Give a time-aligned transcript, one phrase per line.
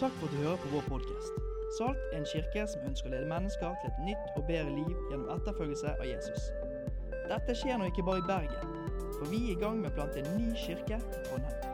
[0.00, 1.32] Takk for at du hører på vår podkast.
[1.78, 4.94] Salt er en kirke som ønsker å lede mennesker til et nytt og bedre liv
[5.10, 6.46] gjennom etterfølgelse av Jesus.
[7.28, 8.72] Dette skjer nå ikke bare i Bergen,
[9.18, 11.68] for vi er i gang med å plante en ny kirke i Trondheim.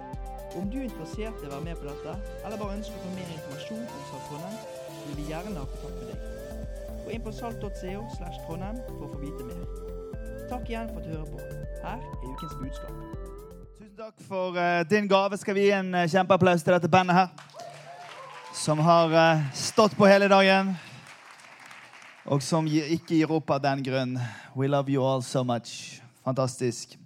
[0.59, 3.15] Om du er interessert i å være med på dette, eller bare ønsker å få
[3.15, 4.61] mer informasjon om Salt Trondheim,
[5.07, 6.95] vil vi gjerne ha kontakt med deg.
[7.07, 9.67] Gå inn på salt.co slash Trondheim for å få vite mer.
[10.51, 11.67] Takk igjen for at du hører på.
[11.87, 13.03] Her er ukens budskap.
[13.79, 15.39] Tusen takk for uh, din gave.
[15.39, 17.55] Skal vi gi en uh, kjempeapplaus til dette bandet her?
[18.67, 20.73] Som har eh, stått på hele dagen,
[22.27, 24.17] og som ikke gir opp av den grunn.
[24.59, 26.01] We love you all so much.
[26.27, 26.97] Fantastisk.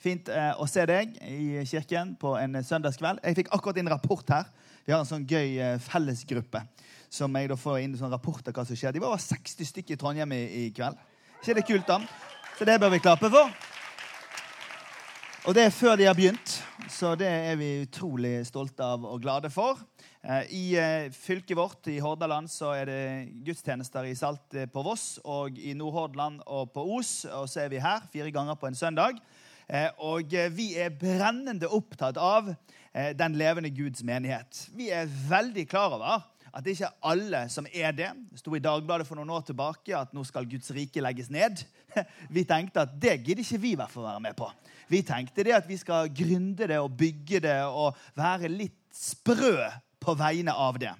[0.00, 3.20] Fint eh, å se deg i kirken på en eh, søndagskveld.
[3.20, 4.48] Jeg fikk akkurat en rapport her.
[4.86, 5.60] Vi har en sånn gøy
[5.90, 6.64] fellesgruppe
[7.12, 8.96] som jeg da får inn sånn rapport av hva som skjer.
[8.96, 10.96] De var over 60 stykker i Trondheim i, i kveld.
[11.42, 12.00] ikke det kult, da?
[12.56, 13.52] Så det bør vi klappe for.
[15.44, 19.20] Og det er før de har begynt, så det er vi utrolig stolte av og
[19.20, 19.84] glade for.
[20.20, 23.04] Eh, I eh, fylket vårt i Hordaland så er det
[23.46, 27.24] gudstjenester i Salt eh, på Voss og i Nordhordland og på Os.
[27.24, 29.20] Og så er vi her fire ganger på en søndag.
[30.02, 32.48] Og vi er brennende opptatt av
[32.90, 34.64] den levende Guds menighet.
[34.74, 38.08] Vi er veldig klar over at det ikke er alle som er det.
[38.32, 41.62] Det sto i Dagbladet for noen år tilbake at nå skal Guds rike legges ned.
[42.34, 44.50] Vi tenkte at det gidder ikke vi i hvert fall være med på.
[44.90, 49.70] Vi tenkte det at vi skal gründe det og bygge det og være litt sprø
[50.00, 50.92] på vegne av det.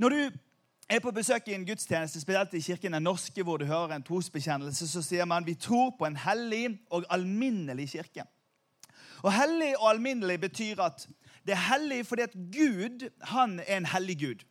[0.00, 0.38] Når du
[0.90, 4.02] er på besøk i en gudstjeneste, spesielt i kirken den norske, hvor du hører en
[4.02, 8.24] trosbekjennelse, så sier man vi tror på en hellig og alminnelig kirke.
[9.22, 11.04] Og Hellig og alminnelig betyr at
[11.44, 14.44] det er hellig fordi at Gud han er en hellig Gud.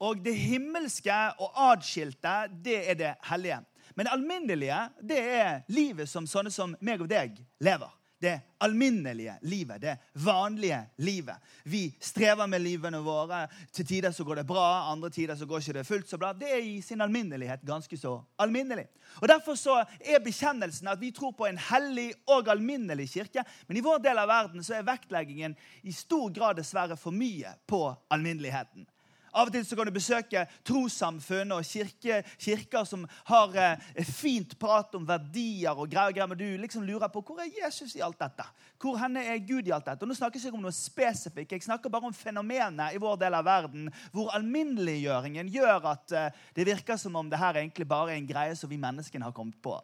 [0.00, 3.60] Og det himmelske og adskilte, det er det hellige.
[3.94, 7.92] Men det alminnelige det er livet som sånne som meg og deg lever.
[8.24, 11.36] Det alminnelige livet, det vanlige livet.
[11.64, 13.42] Vi strever med livene våre.
[13.72, 16.32] Til tider så går det bra, andre tider så går ikke det fullt så bra.
[16.32, 18.86] Det er i sin alminnelighet ganske så alminnelig.
[19.20, 23.44] Og Derfor så er bekjennelsen at vi tror på en hellig og alminnelig kirke.
[23.68, 27.52] Men i vår del av verden så er vektleggingen i stor grad dessverre for mye
[27.68, 28.88] på alminneligheten.
[29.34, 34.54] Av og til så kan du besøke trossamfunn og kirke, kirker som har eh, fint
[34.60, 38.02] prat om verdier og greier, greier, men du liksom lurer på hvor er Jesus i
[38.04, 38.46] alt dette?
[38.78, 40.06] Hvor henne er Gud i alt dette?
[40.06, 41.56] Og nå snakker jeg ikke om noe spesifikt.
[41.56, 46.44] Jeg snakker bare om fenomenet i vår del av verden hvor alminneliggjøringen gjør at eh,
[46.54, 49.34] det virker som om det her egentlig bare er en greie som vi menneskene har
[49.34, 49.76] kommet på.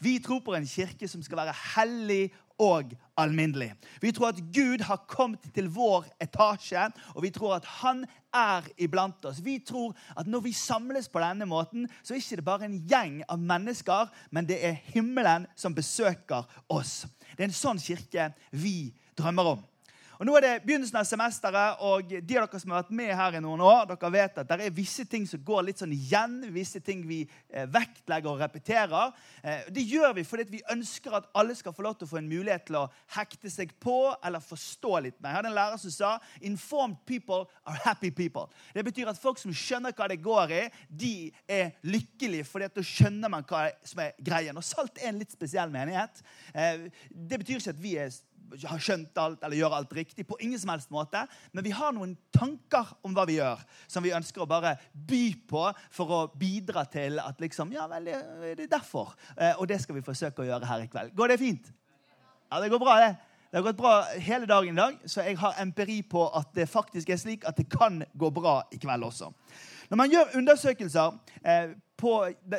[0.00, 3.72] Vi tror på en kirke som skal være hellig og alminnelig.
[4.02, 8.04] Vi tror at Gud har kommet til vår etasje, og vi tror at han
[8.34, 9.40] er iblant oss.
[9.44, 12.80] Vi tror at når vi samles på denne måten, så er det ikke bare en
[12.90, 17.06] gjeng av mennesker, men det er himmelen som besøker oss.
[17.36, 19.66] Det er en sånn kirke vi drømmer om.
[20.18, 23.12] Og Nå er det begynnelsen av semesteret, og de av dere som har vært med
[23.14, 25.92] her i noen år, dere vet at det er visse ting som går litt sånn
[25.94, 29.12] igjen, visse ting vi eh, vektlegger og repeterer.
[29.46, 32.18] Eh, det gjør vi fordi vi ønsker at alle skal få lov til å få
[32.18, 35.36] en mulighet til å hekte seg på eller forstå litt mer.
[35.36, 36.10] Jeg hadde en lærer som sa
[36.42, 38.50] 'informed people are happy people'.
[38.74, 42.82] Det betyr at folk som skjønner hva det går i, de er lykkelige, fordi da
[42.82, 44.56] skjønner man hva som er greien.
[44.56, 46.22] Og Salt er en litt spesiell menighet.
[46.54, 48.10] Eh, det betyr ikke at vi er
[48.64, 50.26] har skjønt alt eller gjør alt riktig.
[50.26, 54.02] på ingen som helst måte, Men vi har noen tanker om hva vi gjør, som
[54.02, 58.64] vi ønsker å bare by på for å bidra til at liksom, ja vel, det
[58.64, 59.14] er derfor.
[59.36, 61.14] Eh, og det skal vi forsøke å gjøre her i kveld.
[61.14, 61.72] Går det fint?
[62.50, 63.16] Ja, det går bra, det.
[63.50, 66.66] Det har gått bra hele dagen i dag, så jeg har empiri på at det
[66.68, 69.30] faktisk er slik at det kan gå bra i kveld også.
[69.88, 71.14] Når man gjør undersøkelser
[71.44, 72.12] eh, på,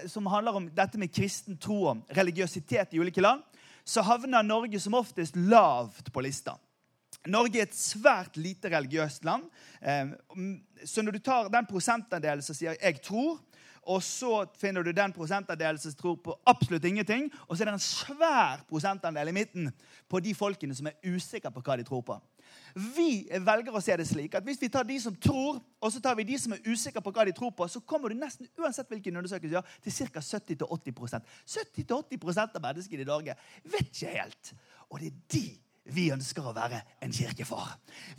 [0.10, 3.44] som handler om dette med kristen tro og religiøsitet i ulike land,
[3.84, 6.58] så havner Norge som oftest lavt på lista.
[7.28, 9.44] Norge er et svært lite religiøst land.
[9.82, 10.14] Eh,
[10.86, 13.40] så når du tar den prosentandelen som sier 'jeg tror',
[13.90, 17.74] og så finner du den prosentandelen som tror på absolutt ingenting, og så er det
[17.74, 19.72] en svær prosentandel i midten
[20.10, 22.20] på de folkene som er usikre på hva de tror på.
[22.76, 26.02] Vi velger å se det slik at hvis vi tar de som tror, og så
[26.04, 28.50] tar vi de som er usikre på hva de tror på, så kommer du nesten
[28.60, 30.24] uansett hvilken undersøkelse gjør, til ca.
[30.26, 34.54] 70-80% 70-80% av menneskene i Norge vet ikke helt.
[34.90, 35.46] Og det er de
[35.90, 37.66] vi ønsker å være en kirke for.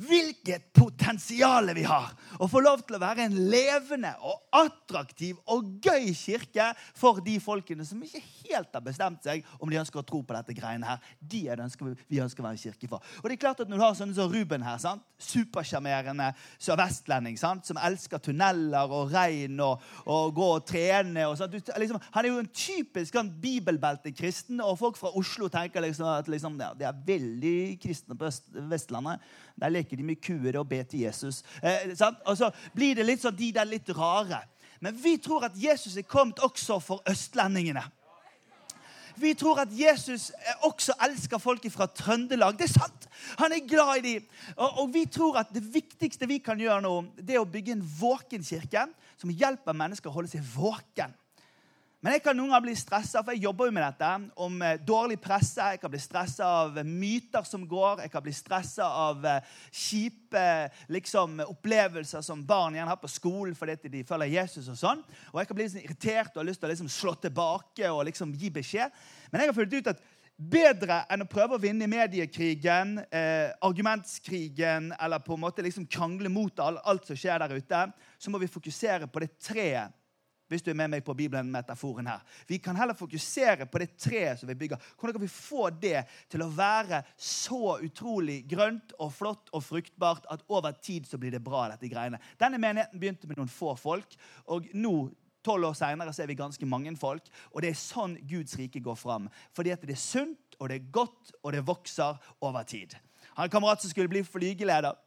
[0.03, 2.13] Hvilket potensial vi har!
[2.41, 7.37] Å få lov til å være en levende og attraktiv og gøy kirke for de
[7.43, 10.89] folkene som ikke helt har bestemt seg om de ønsker å tro på dette greiene
[10.89, 11.05] her.
[11.21, 13.05] De er ønsker, vi ønsker å være en kirke for.
[13.23, 15.07] Og det er klart at Når du har sånne som Ruben her, sant?
[15.21, 21.59] supersjarmerende sørvestlending som elsker tunneler og regn og, og gå og trene og sånt.
[21.79, 26.31] Liksom, Han er jo en typisk sånn, bibelbeltekristen, og folk fra Oslo tenker liksom at
[26.31, 28.31] liksom, det er veldig de kristne på
[28.71, 29.21] Vestlandet
[29.61, 31.43] der leker de med kuer og ber til Jesus.
[31.63, 31.93] Eh?
[32.25, 34.45] Og så blir det litt sånn de der litt rare.
[34.81, 37.83] Men vi tror at Jesus er kommet også for østlendingene.
[39.21, 40.31] Vi tror at Jesus
[40.65, 42.57] også elsker folk fra Trøndelag.
[42.57, 43.09] Det er sant!
[43.41, 44.29] Han er glad i dem.
[44.57, 47.75] Og, og, vi tror at det viktigste vi kan gjøre nå, det er å bygge
[47.77, 48.87] en våken kirke
[49.21, 51.13] som hjelper mennesker å holde seg våken.
[52.01, 54.11] Men jeg kan noen ganger bli stressa, for jeg jobber jo med dette.
[54.41, 55.61] Om eh, dårlig presse.
[55.75, 58.01] Jeg kan bli stressa av myter som går.
[58.07, 60.45] Jeg kan bli stressa av eh, kjipe
[60.97, 64.71] liksom, opplevelser som barn igjen har på skolen fordi de følger Jesus.
[64.73, 65.05] Og sånn.
[65.35, 68.07] Og jeg kan bli liksom, irritert og har lyst til å liksom, slå tilbake og
[68.09, 68.97] liksom, gi beskjed.
[69.29, 70.03] Men jeg har funnet ut at
[70.41, 76.33] bedre enn å prøve å vinne mediekrigen, eh, argumentskrigen eller på en måte liksom krangle
[76.33, 77.87] mot alt som skjer der ute,
[78.17, 80.00] så må vi fokusere på det treet
[80.51, 82.25] hvis du er med meg på Bibelen-metaforen her.
[82.49, 84.83] Vi kan heller fokusere på det treet som vi bygger.
[84.99, 90.29] Hvordan kan vi få det til å være så utrolig grønt og flott og fruktbart
[90.35, 92.21] at over tid så blir det bra, dette greiene.
[92.41, 94.19] Denne menigheten begynte med noen få folk,
[94.51, 94.95] og nå
[95.41, 97.29] Tolv år seinere er vi ganske mange folk.
[97.55, 99.29] Og det er sånn Guds rike går fram.
[99.57, 102.93] Fordi at det er sunt, og det er godt, og det vokser over tid.
[103.39, 104.99] Han kamerat som skulle bli flygeleder.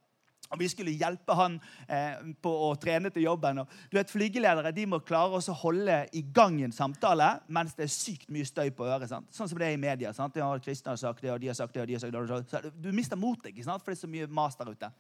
[0.51, 1.55] Og Vi skulle hjelpe han
[1.87, 3.63] eh, på å trene til jobben.
[3.63, 7.87] Og, du vet, Flygeledere de må klare å holde i gang en samtale mens det
[7.87, 9.09] er sykt mye støy på øret.
[9.09, 9.31] Sant?
[9.33, 10.13] Sånn som det er i media.
[10.13, 10.37] sant?
[10.37, 12.73] Ja, Kristne har sagt det, og de har sagt det, og de har sagt det.
[12.73, 14.91] Så du mister motet, ikke for det er så mye mas der ute.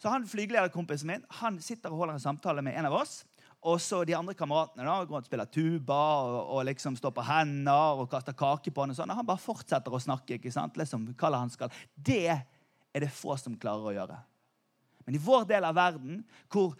[0.00, 3.20] Så han flygelederkompisen min han sitter og holder en samtale med en av oss.
[3.68, 7.24] Og så de andre kameratene da, går og spiller tuba og, og liksom står på
[7.28, 8.94] hender og kaster kake på han.
[8.94, 9.12] og sånn.
[9.12, 10.38] Han bare fortsetter å snakke.
[10.38, 10.80] ikke sant?
[10.80, 11.72] Liksom, han skal.
[11.94, 14.16] Det er det få som klarer å gjøre.
[15.10, 16.76] Men i vår del av verden, hvor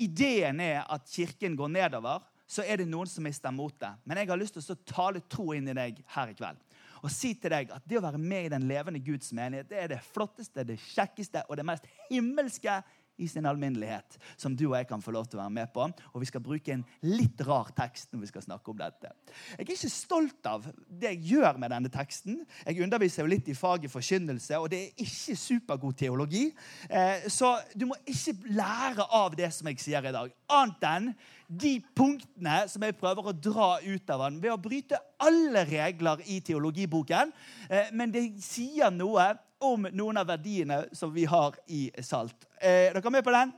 [0.00, 3.98] ideen er at kirken går nedover, så er det noen som mister motet.
[4.08, 6.62] Men jeg har lyst til å tale tro inn i deg her i kveld.
[7.02, 9.82] Og si til deg at det å være med i den levende Guds menighet det
[9.82, 12.78] er det flotteste, det kjekkeste og det mest himmelske
[13.16, 15.86] i sin alminnelighet, som du og jeg kan få lov til å være med på.
[16.12, 19.12] Og vi skal bruke en litt rar tekst når vi skal snakke om dette.
[19.56, 22.42] Jeg er ikke stolt av det jeg gjør med denne teksten.
[22.66, 26.44] Jeg underviser jo litt i faget forkynnelse, og det er ikke supergod teologi.
[26.90, 31.10] Eh, så du må ikke lære av det som jeg sier i dag, annet enn
[31.46, 36.22] de punktene som jeg prøver å dra ut av den ved å bryte alle regler
[36.26, 37.32] i teologiboken.
[37.70, 39.30] Eh, men det sier noe
[39.62, 42.46] om noen av verdiene som vi har i salt.
[42.60, 43.54] Er dere med på den?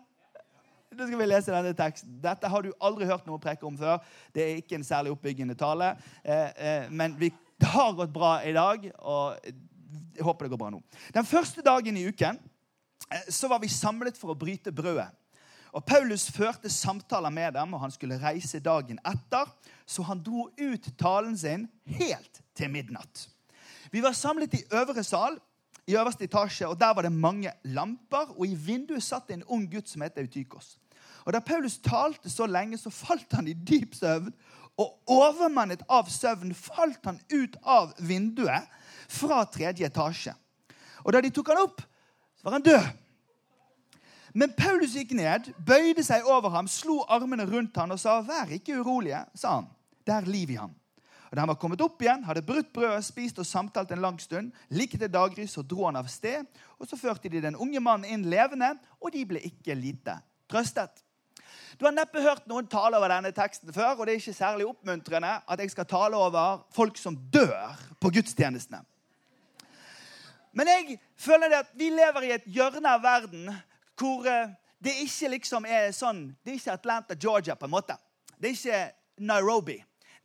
[0.89, 2.15] Da skal vi lese denne teksten.
[2.23, 3.99] Dette har du aldri hørt noe preke om før.
[4.33, 5.93] Det er ikke en særlig oppbyggende tale.
[6.25, 7.29] Eh, eh, men vi
[7.63, 10.81] har gått bra i dag, og jeg håper det går bra nå.
[11.15, 12.39] Den første dagen i uken
[13.11, 15.11] eh, så var vi samlet for å bryte brødet.
[15.77, 19.51] Og Paulus førte samtaler med dem, og han skulle reise dagen etter.
[19.85, 21.67] Så han dro ut talen sin
[21.99, 23.27] helt til midnatt.
[23.93, 25.37] Vi var samlet i øvre sal,
[25.89, 29.65] i øverste etasje, og Der var det mange lamper, og i vinduet satt en ung
[29.73, 30.79] gutt som het Eutykos.
[31.25, 34.33] Og Da Paulus talte så lenge, så falt han i dyp søvn.
[34.79, 38.69] Og overmannet av søvn falt han ut av vinduet
[39.09, 40.35] fra tredje etasje.
[41.05, 41.83] Og Da de tok han opp,
[42.37, 42.89] så var han død.
[44.35, 48.53] Men Paulus gikk ned, bøyde seg over ham, slo armene rundt ham og sa, 'Vær
[48.53, 49.67] ikke urolige', sa han.
[50.07, 50.75] Det er liv i ham.
[51.31, 54.21] Og Da han var kommet opp igjen, hadde brutt brødet, spist og samtalt en lang
[54.21, 54.53] stund.
[54.71, 56.47] Like til daggry dro han av sted,
[56.79, 60.19] og så førte de den unge mannen inn levende, og de ble ikke lite
[60.49, 61.05] trøstet.
[61.79, 64.67] Du har neppe hørt noen tale over denne teksten før, og det er ikke særlig
[64.67, 68.81] oppmuntrende at jeg skal tale over folk som dør på gudstjenestene.
[70.53, 73.51] Men jeg føler det at vi lever i et hjørne av verden
[73.99, 74.51] hvor eh,
[74.83, 77.95] det ikke liksom er sånn Det er ikke Atlanta, Georgia, på en måte.
[78.39, 78.81] Det er ikke
[79.27, 79.77] Nairobi.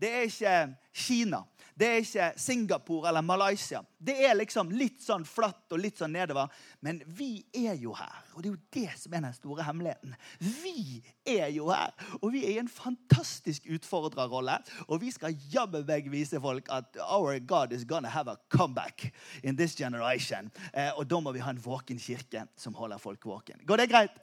[0.03, 0.55] Det er ikke
[0.93, 1.45] Kina.
[1.79, 3.79] Det er ikke Singapore eller Malaysia.
[3.97, 6.51] Det er liksom litt sånn flatt og litt sånn nedover.
[6.85, 10.13] Men vi er jo her, og det er jo det som er den store hemmeligheten.
[10.43, 10.99] Vi
[11.33, 14.59] er jo her, og vi er i en fantastisk utfordrerrolle.
[14.89, 19.07] Og vi skal jammen meg vise folk at our God is gonna have a comeback
[19.41, 20.51] in this generation.
[20.73, 23.65] Eh, og da må vi ha en våken kirke som holder folk våken.
[23.65, 24.21] Går det greit?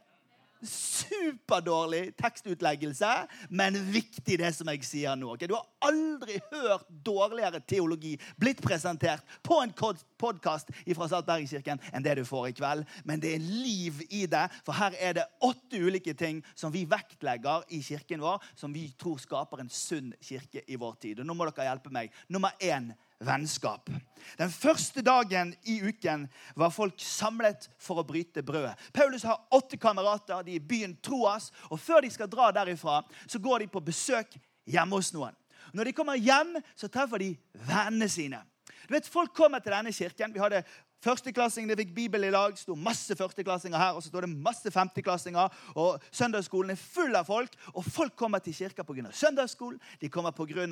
[0.67, 3.11] Superdårlig tekstutleggelse,
[3.49, 5.35] men viktig, det som jeg sier nå.
[5.35, 5.49] Okay?
[5.50, 9.75] Du har aldri hørt dårligere teologi blitt presentert på en
[10.21, 12.87] podkast fra Saltbergkirken enn det du får i kveld.
[13.09, 16.87] Men det er liv i det, for her er det åtte ulike ting som vi
[16.88, 21.21] vektlegger i kirken vår, som vi tror skaper en sunn kirke i vår tid.
[21.21, 22.12] Og nå må dere hjelpe meg.
[22.29, 23.91] Nummer én vennskap.
[24.39, 28.77] Den første dagen i uken var folk samlet for å bryte brødet.
[28.93, 30.43] Paulus har åtte kamerater.
[30.47, 31.50] De i byen Troas.
[31.71, 35.37] og Før de skal dra derifra, så går de på besøk hjemme hos noen.
[35.77, 37.35] Når de kommer hjem, så treffer de
[37.67, 38.41] vennene sine.
[38.89, 40.33] Du vet, Folk kommer til denne kirken.
[40.35, 40.65] Vi hadde
[41.00, 42.52] Førsteklassingene fikk Bibel i dag.
[42.52, 45.49] Det sto masse førsteklassinger her, og så står det masse femteklassinger.
[45.75, 49.12] og Søndagsskolen er full av folk, og folk kommer til kirka pga.
[49.12, 49.80] søndagsskolen.
[50.00, 50.66] De kommer pga.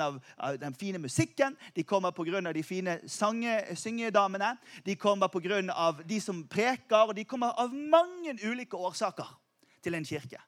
[0.57, 2.53] den fine musikken, de kommer pga.
[2.53, 4.57] de fine sange, syngedamene.
[4.85, 5.93] De kommer pga.
[6.09, 9.39] de som preker, og de kommer av mange ulike årsaker
[9.83, 10.41] til en kirke.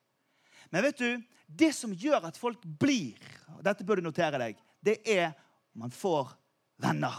[0.71, 3.17] Men vet du, det som gjør at folk blir,
[3.57, 5.33] og dette bør du notere deg, det er
[5.75, 6.37] man får
[6.77, 7.17] venner.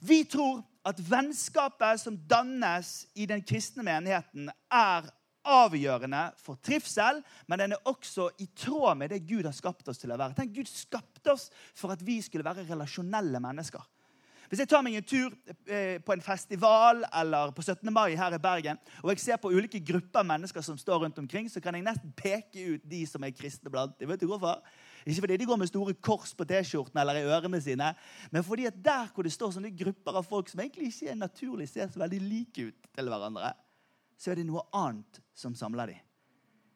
[0.00, 5.10] Vi tror at vennskapet som dannes i den kristne menigheten, er
[5.42, 7.18] avgjørende for trivsel,
[7.50, 10.36] men den er også i tråd med det Gud har skapt oss til å være.
[10.38, 13.82] Tenk, Gud skapte oss for at vi skulle være relasjonelle mennesker.
[14.52, 15.32] Hvis jeg tar meg en tur
[15.64, 17.88] eh, på en festival eller på 17.
[17.88, 21.48] mai her i Bergen, og jeg ser på ulike grupper mennesker som står rundt omkring,
[21.48, 24.12] så kan jeg nesten peke ut de som er kristne blant dem.
[24.12, 24.60] Vet du hvorfor?
[25.06, 27.90] Ikke fordi de går med store kors på T-skjorten eller i ørene sine,
[28.30, 31.18] men fordi at der hvor det står sånne grupper av folk som egentlig ikke er
[31.18, 33.52] naturlig ser så veldig like ut til hverandre,
[34.18, 36.11] så er det noe annet som samler dem.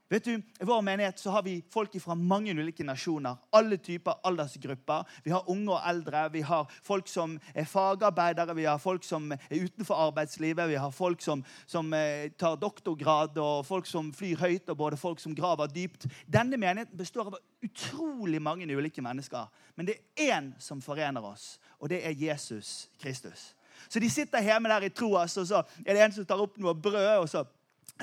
[0.09, 3.41] Vet du, I vår menighet så har vi folk fra mange ulike nasjoner.
[3.51, 5.03] Alle typer aldersgrupper.
[5.25, 6.29] Vi har unge og eldre.
[6.31, 10.69] Vi har folk som er fagarbeidere, vi har folk som er utenfor arbeidslivet.
[10.71, 15.01] Vi har folk som, som eh, tar doktorgrad, og folk som flyr høyt, og både
[15.01, 16.07] folk som graver dypt.
[16.31, 19.51] Denne menigheten består av utrolig mange ulike mennesker.
[19.75, 23.57] Men det er én som forener oss, og det er Jesus Kristus.
[23.89, 26.57] Så de sitter hjemme der i troas, og så er det en som tar opp
[26.63, 27.19] noe brød.
[27.19, 27.45] og så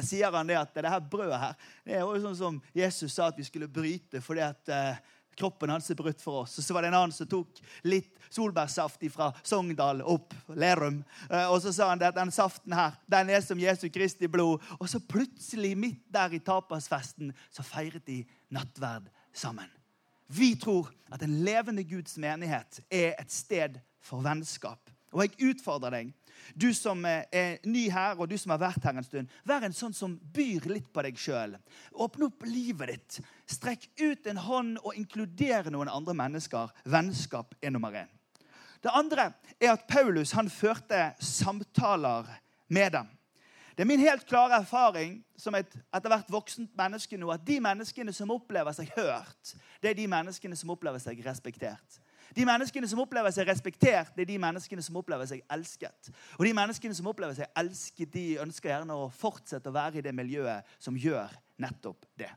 [0.01, 3.29] sier han det at det her brødet her, det er jo sånn som Jesus sa
[3.29, 5.01] at vi skulle bryte fordi at eh,
[5.37, 6.57] kroppen hans er brutt for oss.
[6.57, 11.01] Og så var det en annen som tok litt solbærsaft fra Sogndal opp Lerum.
[11.29, 14.63] Eh, og så sa han at den saften her, den er som Jesu Kristi blod.
[14.79, 18.21] Og så plutselig, midt der i tapasfesten, så feiret de
[18.53, 19.69] nattverd sammen.
[20.33, 24.89] Vi tror at en levende Guds menighet er et sted for vennskap.
[25.13, 26.13] Og jeg utfordrer deg
[26.55, 29.75] du som er ny her, og du som har vært her en stund, vær en
[29.75, 31.55] sånn som byr litt på deg sjøl.
[31.93, 33.19] Åpne opp livet ditt.
[33.49, 36.73] Strekk ut en hånd og inkludere noen andre mennesker.
[36.85, 38.11] Vennskap er nummer én.
[38.83, 42.27] Det andre er at Paulus han førte samtaler
[42.67, 43.11] med dem.
[43.73, 47.57] Det er min helt klare erfaring som et etter hvert voksent menneske nå, at de
[47.63, 52.02] menneskene som opplever seg hørt, det er de menneskene som opplever seg respektert.
[52.33, 56.09] De menneskene som opplever seg respektert, det er de menneskene som opplever seg elsket.
[56.39, 60.05] Og de menneskene som opplever seg elsket, de ønsker gjerne å fortsette å være i
[60.05, 62.31] det miljøet som gjør nettopp det.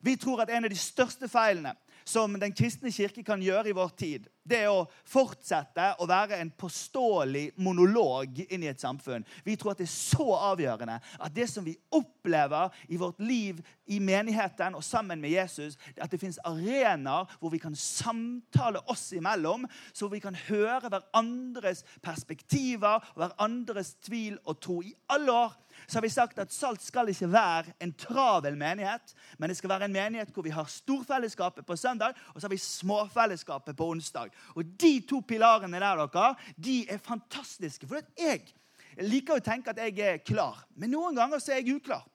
[0.00, 1.74] Vi tror at en av de største feilene
[2.08, 6.52] som den kristne kirke kan gjøre i vår tid, det å fortsette å være en
[6.58, 9.24] påståelig monolog inn i et samfunn.
[9.46, 13.62] Vi tror at det er så avgjørende at det som vi opplever i vårt liv
[13.90, 19.08] i menigheten og sammen med Jesus, at det finnes arenaer hvor vi kan samtale oss
[19.16, 24.80] imellom, så vi kan høre hverandres perspektiver og hverandres tvil og tro.
[24.82, 29.14] I alle år så har vi sagt at Salt skal ikke være en travel menighet,
[29.38, 32.54] men det skal være en menighet hvor vi har storfellesskapet på søndag, og så har
[32.54, 34.30] vi småfellesskapet på onsdag.
[34.56, 37.88] Og De to pilarene der dere, de er fantastiske.
[37.88, 38.46] For jeg
[39.06, 42.06] liker å tenke at jeg er klar, men noen ganger så er jeg uklar.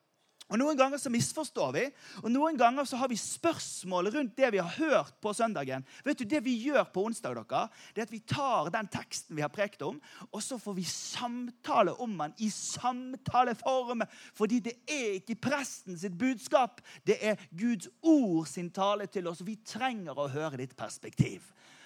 [0.45, 1.83] Og Noen ganger så misforstår vi,
[2.21, 5.81] og noen ganger så har vi spørsmål rundt det vi har hørt på søndagen.
[6.05, 7.63] Vet du, Det vi gjør på onsdag, dere,
[7.95, 9.97] det er at vi tar den teksten vi har prekt om,
[10.29, 14.05] og så får vi samtale om den i samtaleform.
[14.37, 19.41] Fordi det er ikke presten sitt budskap, det er Guds ord sin tale til oss.
[19.41, 21.41] Vi trenger å høre ditt perspektiv.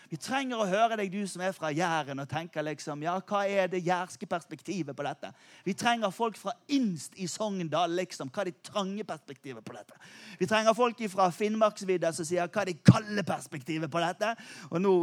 [0.09, 3.43] Vi trenger å høre deg, du som er fra Jæren, og tenker liksom Ja, hva
[3.45, 5.29] er det jærske perspektivet på dette?
[5.65, 8.31] Vi trenger folk fra innst i Sogndal, liksom.
[8.33, 9.93] Hva er det trange perspektivet på dette?
[10.39, 14.33] Vi trenger folk fra Finnmarksvidda som sier hva er det kalde perspektivet på dette?
[14.71, 14.93] Og nå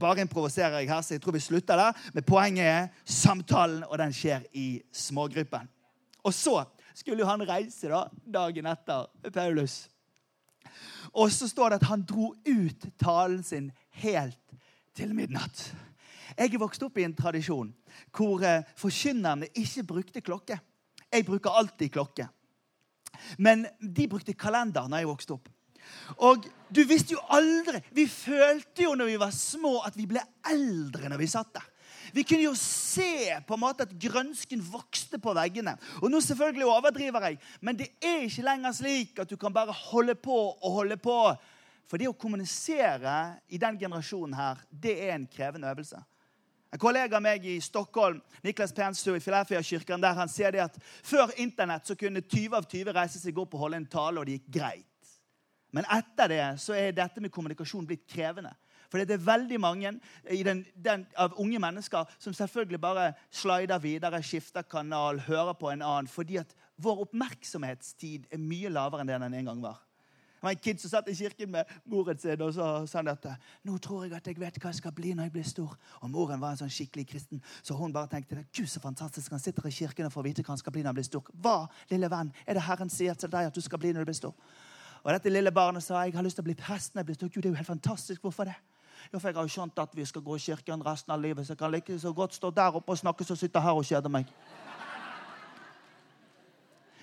[0.00, 2.04] bare improviserer jeg her, så jeg tror vi slutter der.
[2.16, 5.68] Men poenget er samtalen, og den skjer i smågruppen.
[6.24, 6.62] Og så
[6.96, 9.82] skulle jo han reise da, dagen etter Paulus.
[11.12, 13.68] Og så står det at han dro ut talen sin
[14.00, 14.38] helt
[14.94, 15.66] til midnatt.
[16.34, 17.70] Jeg er vokst opp i en tradisjon
[18.14, 20.58] hvor eh, forkynnerne ikke brukte klokke.
[21.12, 22.26] Jeg bruker alltid klokke.
[23.38, 25.50] Men de brukte kalender når jeg vokste opp.
[26.24, 30.22] Og du visste jo aldri Vi følte jo når vi var små, at vi ble
[30.48, 31.70] eldre når vi satt der.
[32.14, 35.74] Vi kunne jo se på en måte at grønsken vokste på veggene.
[36.02, 39.74] Og nå selvfølgelig overdriver jeg, men det er ikke lenger slik at du kan bare
[39.90, 41.16] holde på og holde på
[41.88, 46.00] for det å kommunisere i den generasjonen her, det er en krevende øvelse.
[46.74, 50.78] En kollega av meg i Stockholm, Niklas Pensø i Filafia-kirken, der han sier det at
[51.06, 54.26] før Internett så kunne 20 av 20 reise seg opp og holde en tale, og
[54.26, 55.12] det gikk greit.
[55.74, 58.50] Men etter det så er dette med kommunikasjon blitt krevende.
[58.90, 59.94] For det er veldig mange
[60.26, 65.82] den, den, av unge mennesker som selvfølgelig bare slider videre, skifter kanal, hører på en
[65.82, 69.83] annen, fordi at vår oppmerksomhetstid er mye lavere enn det den en gang var.
[70.44, 73.06] Det var en kid som satt i kirken med moren sin og så sa han
[73.08, 73.36] dette.
[73.64, 76.10] 'Nå tror jeg at jeg vet hva jeg skal bli når jeg blir stor.' Og
[76.10, 79.66] moren var en sånn skikkelig kristen, så hun bare tenkte Gud, så fantastisk han sitter
[79.66, 81.24] i kirken og får vite hva han skal bli når han blir stor.
[81.32, 84.04] Hva, lille venn, er det Herren sier til deg at du skal bli når du
[84.04, 84.34] blir stor?
[85.04, 87.14] Og dette lille barnet sa jeg har lyst til å bli prest når jeg blir
[87.14, 87.28] stor.
[87.28, 88.20] Gud, det er jo helt fantastisk.
[88.20, 88.60] Hvorfor det?
[89.12, 91.46] Jo, for jeg har jo skjønt at vi skal gå i kirken resten av livet,
[91.46, 93.84] så jeg kan like så godt stå der oppe og snakke som sitter her og
[93.84, 94.28] kjeder meg.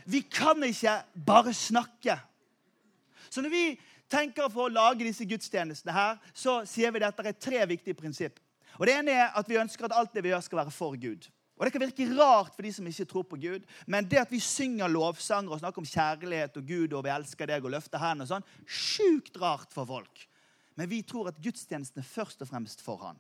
[0.06, 2.22] Vi kan ikke bare snakke.
[3.32, 3.66] Så når vi
[4.12, 7.96] tenker for å lage disse gudstjenestene her, så sier vi at det er tre viktige
[7.96, 8.42] prinsipp.
[8.80, 10.98] Og Det ene er at vi ønsker at alt det vi gjør, skal være for
[11.00, 11.30] Gud.
[11.56, 14.32] Og Det kan virke rart for de som ikke tror på Gud, men det at
[14.32, 18.02] vi synger lovsanger og snakker om kjærlighet og Gud og vi elsker deg og løfter
[18.02, 20.24] hendene og sånn, sjukt rart for folk.
[20.76, 23.20] Men vi tror at gudstjenesten er først og fremst for Han.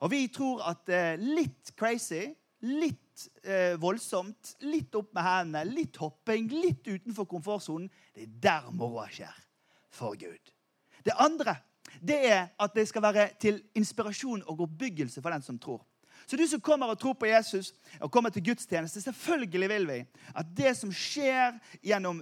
[0.00, 2.30] Og vi tror at eh, litt crazy,
[2.66, 8.70] litt eh, voldsomt, litt opp med hendene, litt hopping, litt utenfor komfortsonen, det er der
[8.74, 9.36] moroa skjer
[9.94, 10.54] for Gud.
[11.04, 11.56] Det andre
[12.00, 15.80] det er at det skal være til inspirasjon og oppbyggelse for den som tror.
[16.28, 19.98] Så du som kommer og tror på Jesus og kommer til gudstjeneste, selvfølgelig vil vi
[20.36, 22.20] at det som skjer gjennom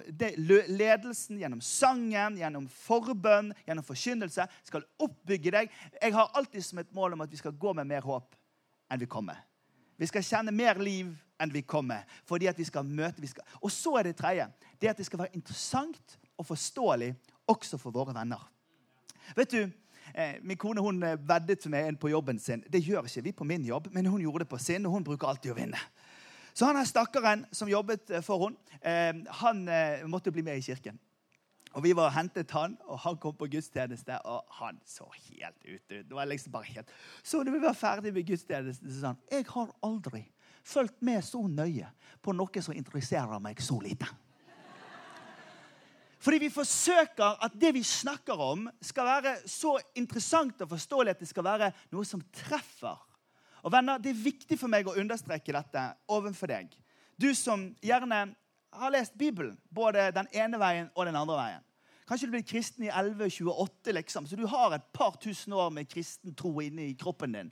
[0.70, 5.76] ledelsen, gjennom sangen, gjennom forbønn, gjennom forkynnelse, skal oppbygge deg.
[6.00, 8.38] Jeg har alltid som et mål om at vi skal gå med mer håp
[8.88, 9.42] enn vi kommer.
[9.98, 12.04] Vi skal kjenne mer liv enn vi kommer.
[12.26, 13.20] fordi at vi skal møte.
[13.20, 13.44] Vi skal.
[13.62, 14.48] Og så er det tredje.
[14.80, 17.14] Det at det skal være interessant og forståelig
[17.46, 18.50] også for våre venner.
[19.36, 19.68] Vet du,
[20.14, 22.64] Eh, min kone hun eh, veddet med en på jobben sin.
[22.66, 25.04] Det gjør ikke vi på min jobb, men hun gjorde det på sin, og hun
[25.04, 25.80] bruker alltid å vinne.
[26.54, 29.68] Så han er stakkaren som jobbet eh, for henne, han
[30.10, 30.98] måtte bli med i kirken.
[31.76, 35.58] Og Vi var og hentet han, og han kom på gudstjeneste, og han så helt
[35.64, 35.82] ut.
[35.88, 36.92] Det var liksom bare helt...
[37.22, 40.24] Så når vi var ferdig med gudstjenesten, så sa han jeg har aldri
[40.68, 41.90] fulgt med så nøye
[42.22, 44.08] på noe som interesserer meg så lite.
[46.18, 51.22] Fordi vi forsøker at det vi snakker om, skal være så interessant og forståelig at
[51.22, 52.98] det skal være noe som treffer.
[53.62, 56.74] Og venner, Det er viktig for meg å understreke dette overfor deg.
[57.16, 58.34] Du som gjerne
[58.72, 61.64] har lest Bibelen, både den ene veien og den andre veien.
[62.08, 65.90] Kanskje du ble kristen i 1128, liksom, så du har et par tusen år med
[65.92, 67.50] kristen tro inni kroppen din.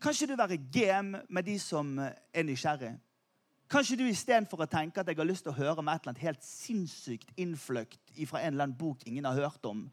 [0.00, 2.92] Kanskje du være game med de som er nysgjerrig.
[3.70, 6.12] Kanskje du istedenfor å tenke at jeg har lyst til å høre om et eller
[6.14, 9.84] annet helt sinnssykt innfløkt fra en eller annen bok ingen har hørt om,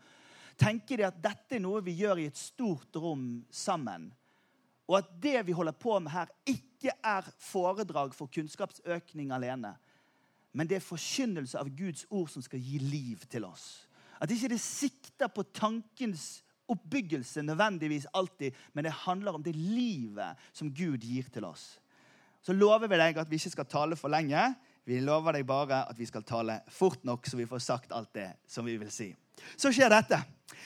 [0.58, 4.08] tenker de at dette er noe vi gjør i et stort rom sammen.
[4.88, 9.76] Og at det vi holder på med her, ikke er foredrag for kunnskapsøkning alene.
[10.58, 13.86] Men det er forkynnelse av Guds ord som skal gi liv til oss.
[14.18, 20.50] At ikke det sikter på tankens oppbyggelse nødvendigvis alltid, men det handler om det livet
[20.52, 21.78] som Gud gir til oss
[22.48, 24.40] så lover vi deg at vi ikke skal tale for lenge.
[24.88, 28.14] Vi lover deg bare at vi skal tale fort nok, så vi får sagt alt
[28.16, 29.10] det som vi vil si.
[29.60, 30.22] Så skjer dette.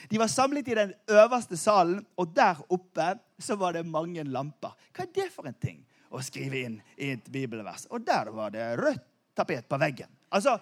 [0.06, 4.76] De var samlet i den øverste salen, og der oppe så var det mange lamper.
[4.94, 5.82] Hva er det for en ting
[6.14, 7.88] å skrive inn i et bibelvers?
[7.90, 10.10] Og der var det rødt tapet på veggen.
[10.30, 10.58] Altså,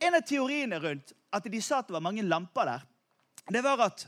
[0.00, 2.84] En av teoriene rundt at de sa at det var mange lamper der,
[3.52, 4.06] det var at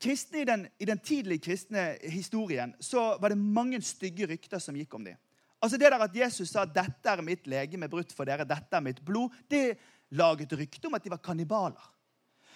[0.00, 4.78] kristne i den, i den tidlige kristne historien så var det mange stygge rykter som
[4.78, 5.18] gikk om dem.
[5.60, 8.80] Altså Det der at Jesus sa 'dette er mitt legeme brutt for dere', 'dette er
[8.80, 9.76] mitt blod', det
[10.10, 11.90] laget rykte om at de var kannibaler.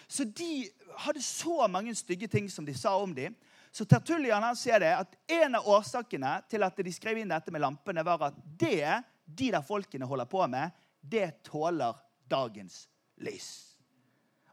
[0.09, 3.37] Så de hadde så mange stygge ting som de sa om dem.
[3.73, 7.51] Så Tertullian han sier det at en av årsakene til at de skrev inn dette
[7.51, 11.97] med lampene, var at det de der folkene holder på med, det tåler
[12.31, 12.85] dagens
[13.21, 13.77] lys.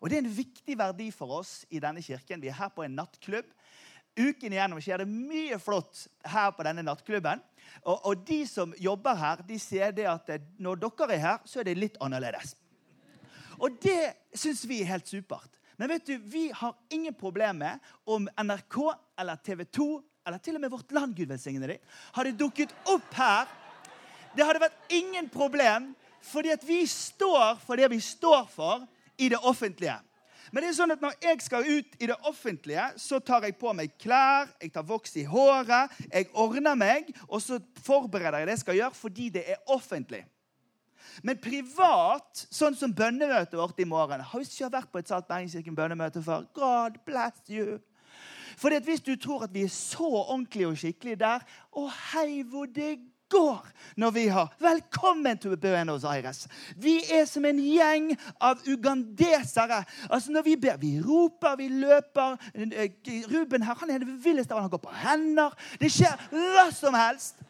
[0.02, 2.42] Og Det er en viktig verdi for oss i denne kirken.
[2.42, 3.46] Vi er her på en nattklubb.
[4.18, 7.40] Uken igjennom skjer det mye flott her på denne nattklubben.
[7.86, 11.38] Og, og, de som jobber her, de sier det at eh, når dere er her,
[11.46, 12.58] så er det litt annerledes.
[13.62, 15.62] Og det syns vi er helt supert.
[15.78, 18.78] Men vet du, vi har ingen problem med om NRK
[19.22, 19.88] eller TV 2
[20.28, 21.80] eller til og med Vårt Land Gud velsigne dem,
[22.14, 23.50] hadde dukket opp her.
[24.36, 25.91] Det hadde vært ingen problem,
[26.24, 28.86] fordi at vi står for det vi står for
[29.17, 29.98] i det offentlige.
[30.52, 33.56] Men det er sånn at når jeg skal ut i det offentlige, så tar jeg
[33.60, 38.50] på meg klær, jeg tar voks i håret, jeg ordner meg, og så forbereder jeg
[38.50, 40.26] det jeg skal gjøre, fordi det er offentlig.
[41.24, 45.28] Men privat, sånn som bønnemøtet vårt i morgen Har vi ikke vært på et Salt
[45.28, 46.46] Bergenskirken bønnemøte før?
[46.56, 47.82] God bless you.
[48.56, 52.46] Fordi at Hvis du tror at vi er så ordentlige og skikkelige der Å, hei,
[52.48, 53.67] hvor digg går
[54.02, 56.48] når vi har Velkommen til Buenos Aires.
[56.76, 59.84] Vi er som en gjeng av ugandesere.
[60.10, 62.38] Altså Når vi ber, vi roper, vi løper.
[63.32, 65.56] Ruben her, han er det villeste av Han går på hender.
[65.80, 67.41] Det skjer hva som helst.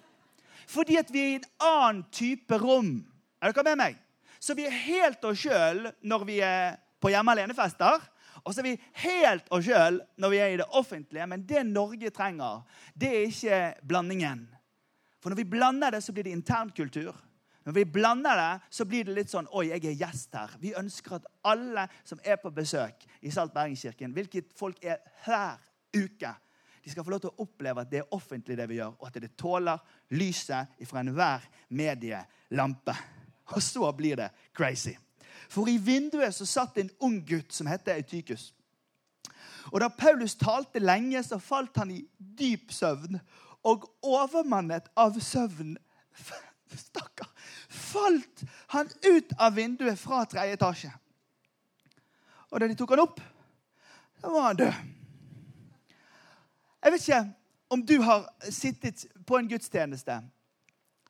[0.71, 3.01] Fordi at vi er i en annen type rom.
[3.41, 3.99] Er dere med meg?
[4.39, 8.01] Så vi er helt oss sjøl når vi er på hjemme alene-fester.
[8.41, 11.27] Og så er vi helt oss sjøl når vi er i det offentlige.
[11.29, 12.63] Men det Norge trenger,
[12.97, 14.47] det er ikke blandingen.
[15.21, 17.15] For når vi blander det, så blir det internkultur.
[17.65, 20.53] Når vi blander det, så blir det litt sånn Oi, jeg er gjest her.
[20.61, 25.61] Vi ønsker at alle som er på besøk i Salt Bergenskirken, hvilket folk er hver
[25.93, 26.33] uke,
[26.81, 29.07] de skal få lov til å oppleve at det er offentlig, det vi gjør, og
[29.11, 29.83] at det tåler
[30.17, 32.95] lyset fra enhver medielampe.
[33.53, 34.95] Og så blir det crazy.
[35.51, 38.49] For i vinduet så satt en ung gutt som het Eutykus.
[39.69, 43.19] Og da Paulus talte lenge, så falt han i dyp søvn.
[43.67, 45.75] Og overmannet av søvn
[46.85, 47.27] Stakkar!
[47.69, 50.91] Falt han ut av vinduet fra tredje etasje.
[52.51, 53.21] Og da de tok han opp,
[54.21, 54.79] da var han død.
[56.81, 57.21] Jeg vet ikke
[57.71, 60.17] om du har sittet på en gudstjeneste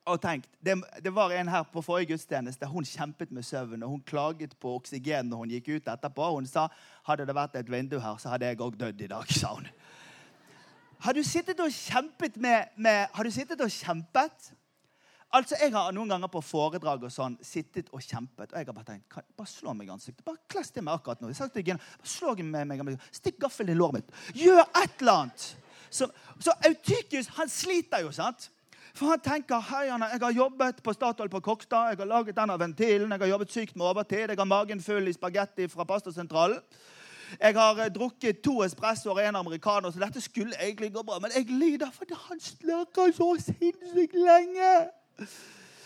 [0.09, 2.65] og tenkt det, det, var en her på forrige gudstjeneste.
[2.65, 6.29] Hun kjempet med søvn, og hun klaget på oksygen når hun gikk ut etterpå.
[6.35, 6.67] Hun sa
[7.07, 9.33] hadde det vært et vindu her, så hadde jeg òg dødd i dag.
[9.33, 9.69] sa hun.
[11.01, 14.51] Har du sittet og kjempet med, med Har du sittet og kjempet?
[15.33, 18.51] Altså, Jeg har noen ganger på foredrag og sånn sittet og kjempet.
[18.51, 20.25] Og jeg har bare tenkt kan, bare slå meg i ansiktet.
[20.27, 21.31] Bare klass til meg akkurat nå.
[21.31, 23.05] Igjen, bare slå meg, meg, meg.
[23.15, 24.11] Stikk gaffelen i låret mitt.
[24.35, 25.45] Gjør et eller annet.
[25.89, 26.09] Så,
[26.39, 28.49] så Autikius, han sliter jo, sant?
[28.91, 32.57] For han tenker hei, jeg har jobbet på Statoil på Kokstad, jeg har laget denne
[32.59, 36.59] ventilen, jeg har jobbet sykt med overtid, jeg har magen full i spagetti fra pastasentralen.
[37.39, 41.19] Jeg har eh, drukket to espressoer og en amerikaner, så dette skulle egentlig gå bra.
[41.23, 44.71] Men jeg lider fordi han snakker så sinnssykt lenge.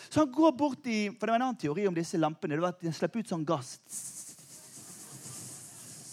[0.10, 2.56] Så han går bort i For det var en annen teori om disse lampene.
[2.56, 3.76] det var at De slipper ut sånn gass.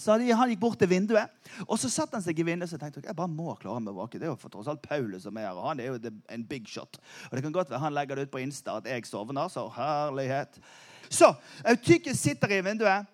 [0.03, 1.31] Så han gikk bort til vinduet,
[1.68, 4.18] og så satte han seg i vinduet og tenkte jeg bare må klare meg våken.
[4.18, 6.47] Det er jo for tross alt Paulus som er her, og han er jo en
[6.49, 6.99] big shot.
[7.29, 9.47] Og det kan godt være han legger det ut på Insta at jeg sovner.
[9.53, 10.59] Så herlighet.
[11.07, 11.29] Så
[11.68, 13.07] Eutykus sitter i vinduet,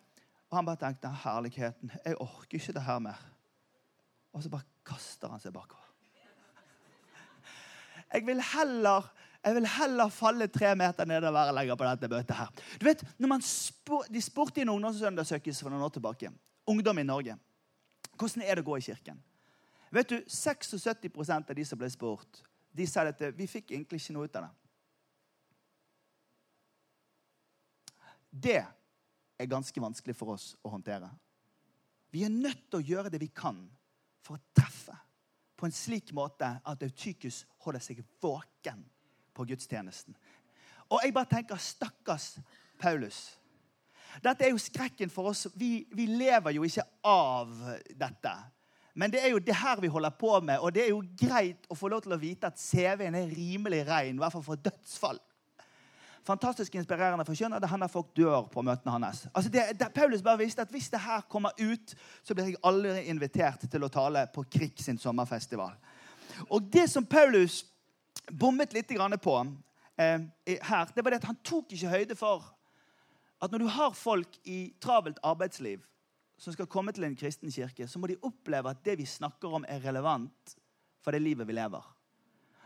[0.49, 3.21] og han bare tenkte herligheten, jeg orker ikke det her mer.
[4.33, 5.85] Og så bare kaster han seg bakover.
[8.09, 9.11] Jeg vil heller
[9.45, 12.49] jeg vil heller falle tre meter nedover og lenger på dette bøtet her.
[12.81, 13.05] Du vet,
[13.45, 16.33] spor, De spurte i en ungdomsundersøkelse for noen år tilbake
[16.69, 17.37] ungdom i Norge.
[18.19, 19.21] Hvordan er det å gå i kirken?
[19.95, 22.43] Vet du, 76% av de som ble spurt,
[22.77, 24.55] de sa at vi fikk egentlig ikke noe ut av det.
[28.29, 28.61] Det
[29.39, 31.09] er ganske vanskelig for oss å håndtere.
[32.11, 33.61] Vi er nødt til å gjøre det vi kan
[34.25, 34.97] for å treffe
[35.59, 38.85] på en slik måte at Eutykus holder seg våken
[39.35, 40.15] på gudstjenesten.
[40.89, 42.37] Og jeg bare tenker stakkars
[42.81, 43.39] Paulus.
[44.25, 45.47] Dette er jo skrekken for oss.
[45.59, 47.51] Vi, vi lever jo ikke av
[47.91, 48.33] dette.
[48.99, 51.69] Men det er jo det her vi holder på med, og det er jo greit
[51.71, 54.59] å få lov til å vite at CV-en er rimelig rein, i hvert fall for
[54.59, 55.21] dødsfall.
[56.29, 59.23] Fantastisk inspirerende for skjønner det hender folk dør på møtene hans.
[59.33, 62.61] Altså det, det, Paulus bare visste at hvis det her kommer ut, så blir jeg
[62.69, 65.73] aldri invitert til å tale på Krik sin sommerfestival.
[66.53, 67.63] Og det som Paulus
[68.29, 69.37] bommet litt på
[69.97, 72.45] eh, her, det var det at han tok ikke høyde for
[73.41, 75.81] at når du har folk i travelt arbeidsliv
[76.39, 79.55] som skal komme til en kristen kirke, så må de oppleve at det vi snakker
[79.55, 80.59] om, er relevant
[81.03, 81.98] for det livet vi lever.